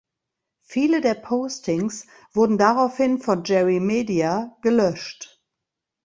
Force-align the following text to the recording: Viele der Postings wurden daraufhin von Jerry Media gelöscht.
Viele 0.63 0.99
der 1.01 1.13
Postings 1.13 2.07
wurden 2.33 2.57
daraufhin 2.57 3.19
von 3.19 3.43
Jerry 3.43 3.79
Media 3.79 4.57
gelöscht. 4.63 5.43